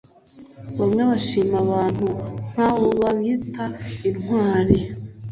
[0.77, 2.07] bamwe bashima abantu
[2.51, 3.63] nk abo babita
[4.09, 4.77] intwari